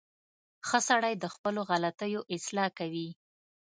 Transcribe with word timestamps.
•ښه 0.67 0.79
سړی 0.89 1.13
د 1.17 1.25
خپلو 1.33 1.61
غلطیو 1.69 2.21
اصلاح 2.35 2.69
کوي. 2.79 3.09